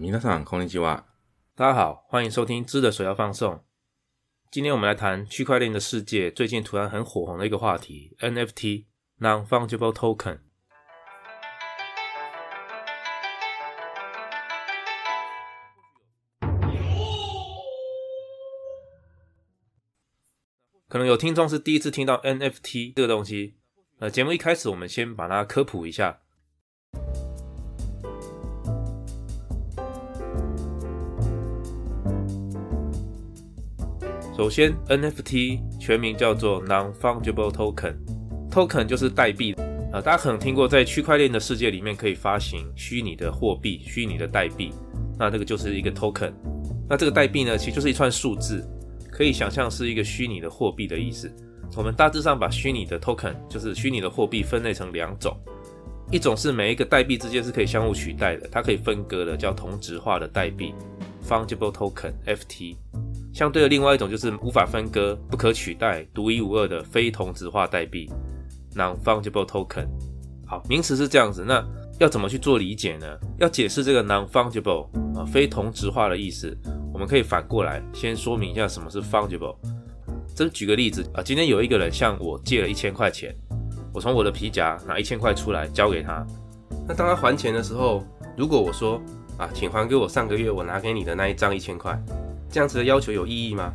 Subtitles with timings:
[0.00, 1.04] 皆さんこんにちは。
[1.54, 3.54] 大家好，欢迎收听《知的首要放送》。
[4.50, 10.38] 今天我们来谈区块链的世界最近突然很火红的一个话题 ——NFT（Non-Fungible Token）。
[20.88, 23.58] 可能有听众是第一次听到 NFT 这个东西。
[24.00, 26.22] 呃，节目一开始，我们先把它科普一下。
[34.35, 39.53] 首先，NFT 全名叫做 Non-Fungible Token，Token 就是代币。
[39.93, 44.73] 啊，大家可能听过，在区块链的世界里面可以发行虚拟的货币、虚拟的代币，
[45.17, 46.33] 那这个就是一个 Token。
[46.89, 48.61] 那这个代币呢，其实就是一串数字，
[49.09, 51.33] 可以想象是一个虚拟的货币的意思。
[51.77, 55.33] 我们大致上把虚拟的 Token，就是虚拟的货币分类成两种，
[56.11, 60.73] 一种是每一个代币之间是可以相互取代的，它可以分割的，叫同质化的代币
[61.25, 62.75] （Fungible Token，FT）。
[63.35, 68.09] 相对的，另外一种就是无法分割、不可取代、独一无二的非同质化代币
[68.73, 69.87] （Non-Fungible Token）。
[70.47, 71.61] 好，名词是这样子，那
[71.99, 73.05] 要怎么去做理解呢？
[73.37, 74.87] 要解释这个 Non-Fungible
[75.19, 76.57] 啊，非同质化的意思，
[76.93, 79.57] 我们可以反过来先说明一下什么是 Fungible。
[80.33, 83.35] 这举个例子啊，今天有一个人向我借了一千块钱，
[83.93, 86.25] 我从我的皮夹拿一千块出来交给他。
[86.87, 88.01] 那当他还钱的时候，
[88.37, 89.01] 如果我说
[89.37, 92.01] 啊，请还给我上个月我拿给你的那一张一千块。
[92.49, 93.73] 这样子的要求有意义吗？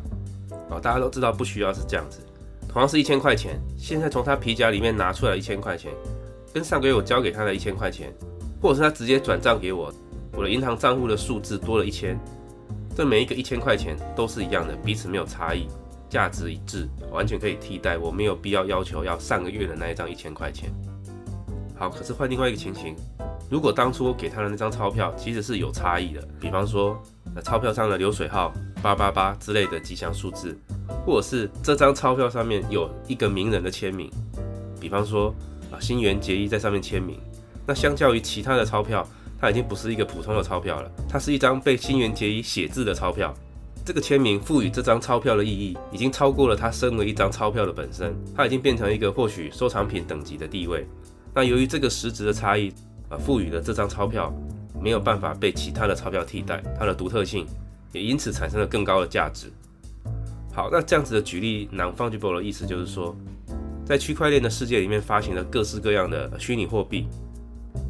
[0.69, 2.19] 哦，大家都知道不需要是这样子。
[2.67, 5.91] 同样是一千块钱，现在从他皮夹里面拿出来一千块钱，
[6.53, 8.13] 跟上个月我交给他的一千块钱，
[8.61, 9.93] 或者是他直接转账给我，
[10.31, 12.17] 我的银行账户的数字多了一千，
[12.95, 15.67] 这每一个一千块钱都是一样的，彼此没有差异，
[16.09, 17.97] 价值一致，完全可以替代。
[17.97, 20.71] 我没有必要要求要上个月的那一张一千块钱。
[21.75, 22.95] 好，可是换另外一个情形，
[23.49, 26.97] 如果当初我给他的那张钞票其实是有差异的，比方说
[27.35, 28.53] 那钞票上的流水号。
[28.83, 30.57] 八八八之类的吉祥数字，
[31.05, 34.09] 或者是这张钞票上面有一个名人的签名，
[34.79, 35.31] 比方说
[35.71, 37.19] 啊新垣结衣在上面签名。
[37.63, 39.07] 那相较于其他的钞票，
[39.39, 43.31] 它已经不是一个普通的钞票了，它是一张被新垣结衣写字的钞票。
[43.85, 50.87] 这个签名赋予这张钞票的意义，已经超过了它身为一张钞票的本身，它已经变成一个或许收藏品等级的地位。
[51.35, 52.73] 那由于这个实质的差异
[53.09, 54.33] 啊，赋予了这张钞票
[54.79, 57.45] 没有办法被其他的钞票替代，它的独特性。
[57.93, 59.51] 也因此产生了更高的价值。
[60.53, 63.13] 好，那这样子的举例，non-fungible 的意思就是说，
[63.85, 67.05] 在区块链的世界里面发行了各式各样的虚拟货币，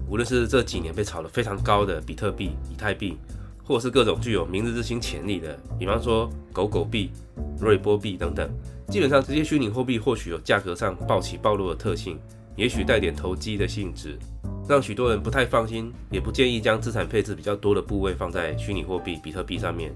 [0.09, 3.15] 无论是这几年被炒得非常高的比特币、以太币，
[3.63, 7.11] 或是各种具有明日之星潜力的，比方说狗狗币、
[7.59, 8.49] 瑞波币等等，
[8.87, 12.17] 基本上这些虚拟货币或许有价格上暴起暴落的特性，
[12.55, 14.17] 也许带点投机的性质。
[14.71, 19.93] 让许多人不太放心，也不建议将资产配置比较多的部位放在虚拟货币比特币上面。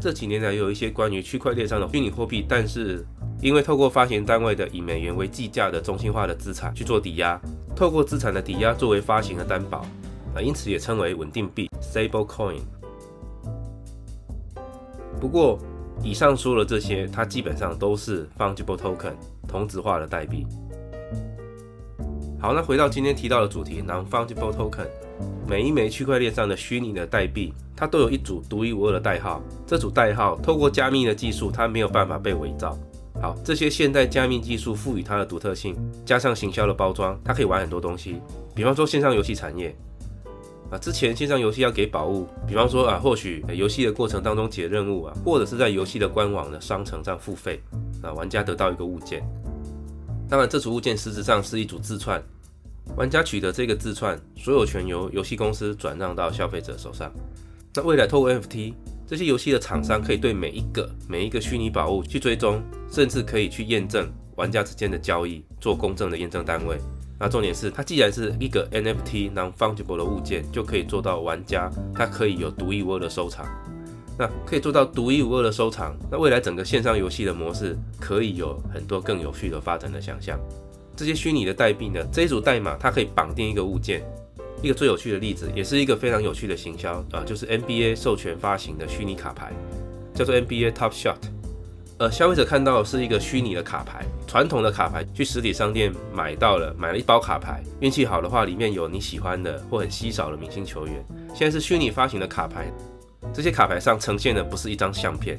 [0.00, 3.06] 这几年来，有一些关于区块链上的虚拟货币，但是
[3.40, 7.40] 因为透过发行单位的以美元为计价的中心化的资产去做抵押，
[7.76, 9.86] 透过资产的抵押作为发行的担保，
[10.34, 12.58] 啊，因此也称为稳定币 （stable coin）。
[15.20, 15.60] 不过，
[16.02, 19.14] 以上说的这些，它基本上都是 fungible token
[19.46, 20.44] 同质化的代币。
[22.40, 24.86] 好，那回到今天提到的主题，non-fungible token，
[25.48, 29.42] 每一枚区块链上的虚拟的代币，它都有一组独一无二的代号。
[29.66, 32.78] 这组代号透过加密的技术，它没有办法被伪造。
[33.20, 35.74] 好，这些现代加密技术赋予它的独特性，
[36.06, 38.20] 加上行销的包装，它可以玩很多东西。
[38.54, 39.76] 比方说线上游戏产业，
[40.70, 47.60] 啊，之前线上游戏要给宝物，比方说啊，或许游戏的过程当中解任务啊，或者是在游戏的官网的商城上付费，
[48.00, 49.28] 啊，玩家得到一个物件。
[50.28, 52.22] 当然，这组物件实质上是一组自串，
[52.96, 57.10] 玩家取得这个自串，所有权由游戏公司转让到消费者手上。
[57.74, 58.74] 那未来透过 NFT，
[59.06, 64.06] 这些游戏的厂商可以对每一个每一个虚拟宝物去追踪，甚至可以去验证
[64.36, 66.76] 玩家之间的交易，做公正的验证单位。
[67.18, 73.46] 那重点是，它既然是一个 NFT non-fungible 的物件，就可以做到玩家他可以有独一无二的收藏。
[74.18, 80.38] 那可以做到独一无二的收藏，那未来整个线上游戏的模式可以有很多更有趣的发展的想象。
[80.96, 84.02] 这些虚拟的代币呢，这一组代码它可以绑定一个物件。
[84.60, 89.52] 一个最有趣的例子，也是一个非常有趣的行销啊，就是 NBA 授权发行的虚拟卡牌，
[90.12, 91.14] 叫做 NBA Top Shot。
[91.98, 101.06] 呃，消费者看到是一个虚拟的卡牌，传统的卡牌去实体商店买到了，买了一包卡牌，运气好的话里面有你喜欢的或很稀少的明星球员。
[101.32, 102.68] 现在是虚拟发行的卡牌。
[103.32, 105.38] 这些卡牌上呈现的不是一张相片，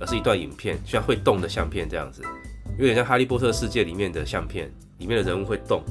[0.00, 2.22] 而是一段影片，像会动的相片这样子，
[2.78, 5.82] 有点像哈利波特世界里面的相片，里面的人物会动。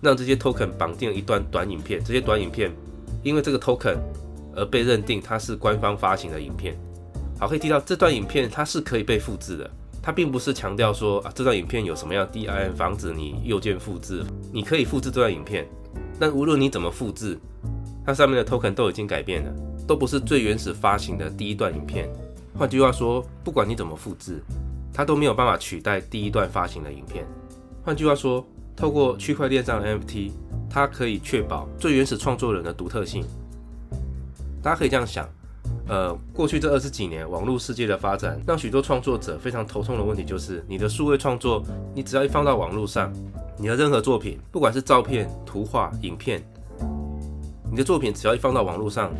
[0.00, 2.72] 让这些 token 绑定了一段短影片，这些短影片
[3.22, 3.96] 因为这个 token
[4.52, 6.76] 而被认定它是官方发行的影片。
[7.38, 9.70] 好，可以提到这段影片它是可以被复制的，
[10.02, 15.68] 它并不是强调说啊这段影片有什么样 DIN 防止你右键复制，你可以复制这段影片，
[16.18, 17.38] 但无论你怎么复制，
[18.04, 19.52] 它上面的 token 都已经改变了，
[19.86, 22.08] 都不是最原始发行的第一段影片。
[22.56, 24.42] 换句话说，不管你怎么复制，
[24.92, 27.26] 它都没有办法取代第一段发行的影片。
[27.84, 28.46] 换句话说，
[28.76, 30.30] 透过区块链上的 NFT，
[30.68, 33.24] 它可以确保最原始创作人的独特性。
[34.62, 35.28] 大家可以这样想，
[35.88, 41.62] 呃，过去这二十几年，网络世界的发展让许多创作者非常头痛的问题就是，你的数位创作，
[41.94, 43.12] 你只要一放到网络上，
[43.58, 46.40] 你的任何作品，不管是照片、图画、影片，
[47.70, 49.12] 你的作品只要一放到网络上，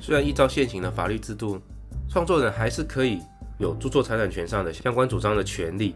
[0.00, 1.60] 虽然依照现行的法律制度，
[2.08, 3.20] 创作人还是可以
[3.58, 5.94] 有著作财产权上的相关主张的权利。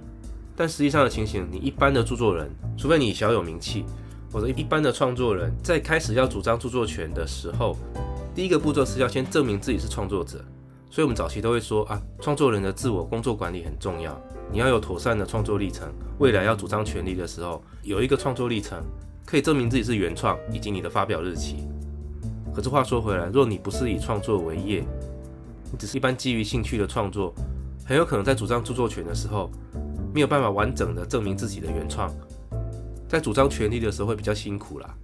[0.54, 3.84] 但实际上的情形，你一般的著作人，除非你小有名气，
[4.30, 7.76] 或者一般的创作人，在开始要主张著作权的时候，
[8.34, 10.44] 第一个步骤是要先证明自己是创作者。
[10.90, 14.16] 所以，我们早期都会说啊，创作人的自我工作管理很重要，
[14.52, 15.92] 你要有妥善的创作历程。
[16.20, 18.80] 未来要主张权利的时候，有一个创作历程，
[19.26, 21.66] 可以证明自己是原创以及你的发表日期。
[22.54, 24.84] 可是话说回来，若你不是以创作为业，
[25.72, 27.34] 你只是一般基于兴趣的创作，
[27.84, 29.50] 很有可能在主张著作权的时候。
[30.14, 32.08] 没有办法完整的证明自己的原创，
[33.08, 34.94] 在主张权利的时候会比较辛苦啦，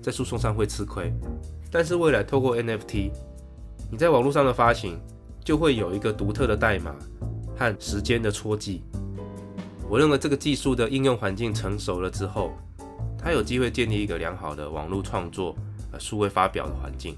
[0.00, 1.12] 在诉讼上会吃亏。
[1.70, 3.10] 但是未来透过 NFT，
[3.90, 4.98] 你在网络上的发行
[5.44, 6.96] 就会有一个独特的代码
[7.54, 8.82] 和时间的戳记。
[9.90, 12.52] 我认为这个技术的应用环境成熟了之后，
[13.18, 15.54] 它有机会建立一个良好的网络创作
[15.98, 17.16] 数位发表的环境。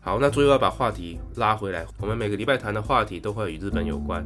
[0.00, 4.24] 好，那最后要把话题拉回来，我们每个礼拜谈的话题都会与日本有关。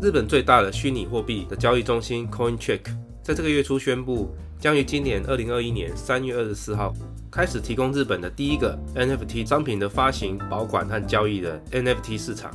[0.00, 2.80] 日本最大的虚拟货币的交易中心 CoinCheck
[3.22, 6.92] 在这个月初宣布，将于今年二零二一年三月二十四号
[7.30, 12.54] 开始提供日本的第一个 NFT 商品的发行、保管和交易的 NFT 市场。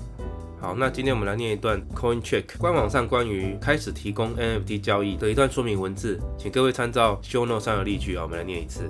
[0.59, 8.89] 好，那今天我们来念一段 CoinCheck 官网上关于开始提供 NFT 交易的一段说明文字，请各位参照 Show Note 上的例句啊，我们来念一次。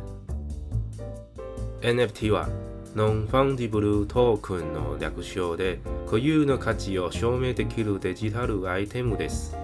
[1.81, 2.47] NFT は
[2.95, 9.57] ノンファンディブルトークンの略称で固有の価値を証明できるデジタルアイテムです。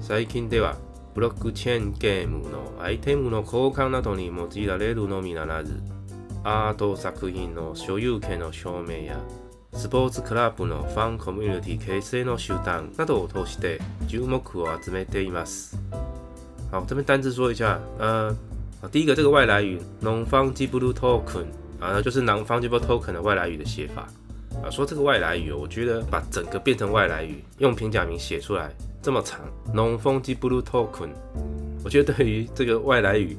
[0.00, 0.76] 最近では
[1.14, 5.82] ブロックチェーンゲームのアイテムの交換などに用いられるのみならず、
[6.44, 9.20] アート作品の所有権の証明や
[9.77, 15.77] スポーツクラブのファンコミュニティ形成の手段などを通して注目を集めています。
[16.71, 18.35] 好，这边单字说一下，呃，
[18.91, 21.45] 第一个这个外来语 non-fungible token。
[21.79, 24.07] 啊，就是 non-fungible token 的外来语的写法
[24.63, 24.69] 啊。
[24.69, 28.71] 说这个外来语，我觉得把整个变成外来语，用平假名写出来
[29.01, 29.41] 这么长，
[29.73, 31.09] non-fungible token，
[31.83, 33.37] 我觉得对于这个外来语，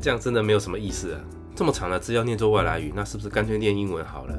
[0.00, 1.20] 这样真的没有什么意思啊。
[1.56, 4.38] 这么长的字要念作外来语，那是不是干脆念英文好了？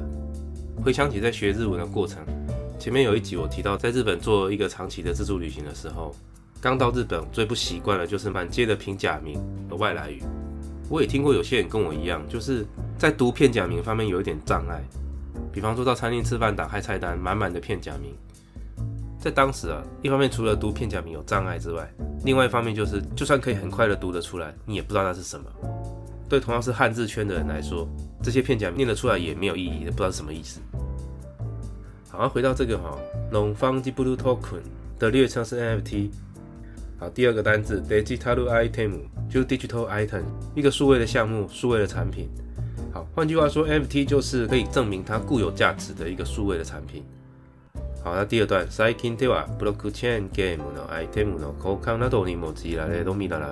[0.87, 2.23] 回想起在学日文的过程，
[2.79, 6.15] 前面有一集我提到，在日本做一个长期的自助旅行的时候，
[6.61, 9.37] 刚到日本最不习惯的就是满街的平假名
[9.67, 10.23] 的外来语。
[10.87, 12.65] 我也听过有些人跟我一样，就是
[12.97, 14.81] 在读片假名方面有一点障碍。
[15.51, 18.15] 比方说到餐厅吃饭，打开菜单，满满的片假名，
[19.19, 21.85] 在当时啊，一方面除了读片假名有障碍之外，
[22.23, 25.45] 另外一方面就是，就算可以很快的读得出来，你也不知道那是什么。
[26.29, 27.85] 对同样是汉字圈的人来说，
[28.23, 30.61] 这些片假名念得出来也没有意义，不知道是什么意思。
[32.17, 32.97] 好，回到这个哈
[33.31, 34.61] ，non-fungible token
[34.97, 36.09] 的略称是 NFT。
[36.97, 38.93] 好，第二个单字 digital item
[39.29, 40.23] 就是 digital item，
[40.55, 42.27] 一个数位的项目，数位的产品。
[42.91, 47.03] 好，换句话说，NFT 就是可以证明它固有价值的一个数位的产品。
[48.03, 51.99] 好，那第二段 s i k i n t e w a blockchain game no item no kokan
[51.99, 53.49] na do ni mo ji la le do mi la la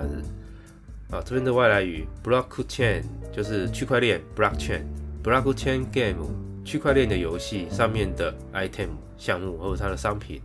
[1.08, 6.26] 啊，这边的外来语 blockchain 就是区块链 blockchain，blockchain game
[6.66, 10.42] 区块链的游戏上面的 item 项目或者它的商品。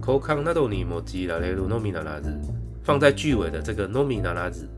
[0.00, 2.36] 口康那都尼莫吉拉雷鲁诺米纳拉日，
[2.82, 4.68] 放在句尾的这个诺米纳拉日，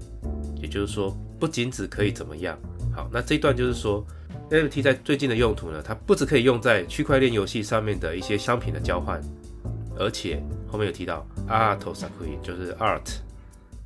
[0.60, 2.58] 也就是说，不仅只可以怎么样。
[2.94, 4.06] 好，那这一段就是说
[4.50, 9.18] ，NFT 在最近的用途呢，它不只可以用在区块链游戏上面的一些商品的交换，
[9.98, 13.08] 而且后面有提到 art sakui 就是 art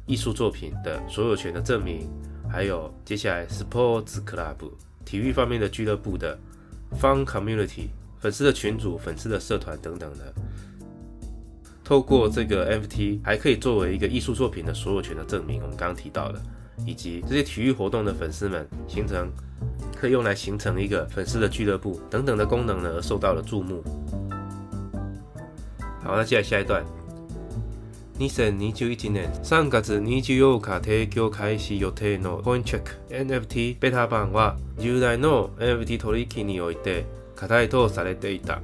[0.04, 2.10] 艺术作品的所有权的证明，
[2.50, 4.56] 还有接下来 sports club
[5.04, 6.38] 体育方面的俱乐部的
[7.00, 7.88] fun community
[8.18, 10.32] 粉丝的群组、粉丝的社团等等的。
[11.82, 16.40] 透过这个 NFT 还可以作为一个艺术作品的所有权的证明，我们刚刚提到的，
[16.86, 19.28] 以及这些体育活动的粉丝们形成
[19.96, 23.82] 可以用来形成一个粉丝的俱乐部等等的功能呢，而受到了注目。
[26.02, 26.84] 好，那接下来下一段
[28.20, 29.32] 2021年。
[29.42, 38.60] 3月24日提供開始予定の CoinCheck NFT ベタ版は従来の NFT 取引において課題とされていた。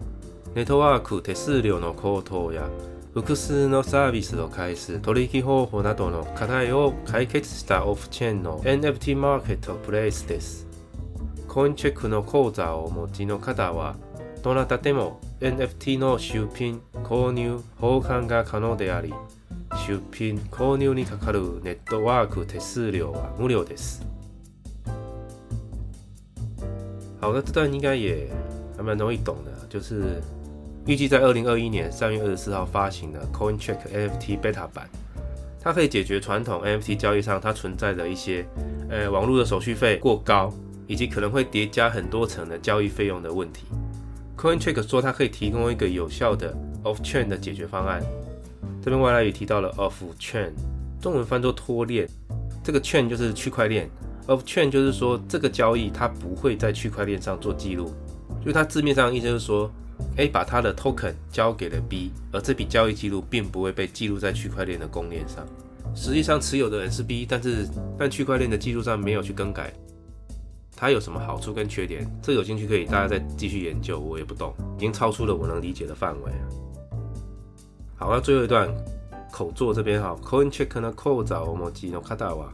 [0.55, 2.69] ネットワーク手数料の高騰や
[3.15, 10.67] 複数のサービスを介す取引方法などの課題を解決したオフチェーンの NFT マーケットプレイスです。
[11.49, 13.97] コインチェックの口座をお持ちの方は、
[14.43, 19.15] どなたでも NFT の出品、購入、保管が可能であり、
[19.88, 24.04] 出品、購入にかかるネットワーク手数料は無料です。
[27.20, 28.28] 好的，这段应该也
[28.76, 30.22] 还蛮容易懂的，就是
[30.86, 34.90] 预计在二零二一年三月二十四号发行的 CoinCheck NFT Beta 版，
[35.60, 38.46] 它可以解决传统 NFT 交易上它存在的一些
[38.90, 40.52] 呃网络的手续费过高，
[40.88, 43.66] 以及可能会叠加很多层的交易费用的问题。
[44.36, 46.52] CoinCheck 说它可以提供一个有效的
[46.84, 48.02] Off Chain 的解决方案。
[48.87, 50.53] 这边外来语提到了 Off Chain，
[51.03, 52.09] 中文翻作脱链。
[52.63, 53.91] 这个 Chain 就是区块链
[54.29, 57.93] ，Off Chain 就是说这个交易它不会在区块链上做记录，
[58.45, 59.69] 就它字面上意思就是说。
[60.19, 65.47] A 把他的 token 交给了 B，而这笔交易记录并不会被记录在区块链的公链上。
[65.95, 67.67] 实际上持有的人是 B，但是
[67.99, 69.73] 但区块链的记录上没有去更改。
[70.77, 72.07] 它有什么好处跟缺点？
[72.23, 76.31] 这有兴趣可以大家再继续研究，我也不懂，已经超出了我能理解的范围。
[77.99, 78.69] 好，那最后一段
[79.33, 82.53] 口座这边哈，Coin Check 呢扣找我们吉诺卡达瓦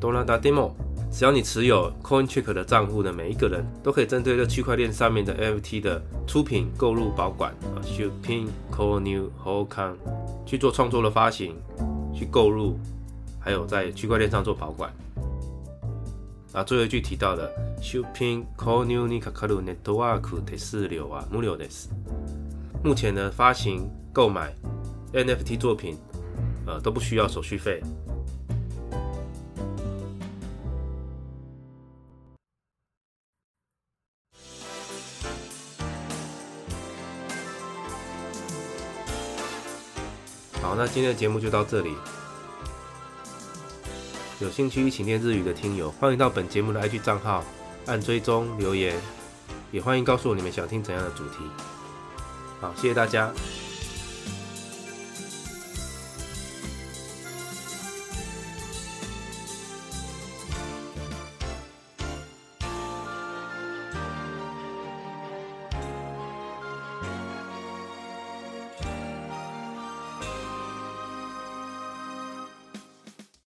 [0.00, 0.72] 多拉达 demo。
[1.10, 9.94] 只要你持有 CoinCheck 的账户的每一个人，都可以针对这区块链上面的 NFT 的出品、购入、保管啊，shipping、購入、保管，
[10.46, 11.54] 去做创作的发行、
[12.14, 12.78] 去购入，
[13.38, 14.90] 还有在区块链上做保管。
[16.52, 17.50] 啊，最后一句提到的
[17.82, 21.88] shipping、購入你卡卡鲁 network 手数料啊，無料です。
[22.82, 24.54] 目前呢，发行、购买
[25.12, 25.98] NFT 作品，
[26.66, 27.82] 呃，都不需要手续费。
[40.62, 41.94] 好，那今天的节目就到这里。
[44.40, 47.44] 有兴趣一起练日语的听友，欢迎到本节目的 IG 账号
[47.86, 48.98] 按追踪留言，
[49.70, 51.36] 也欢迎告诉我你们想听怎样的主题。
[52.60, 53.30] 好，谢谢大家。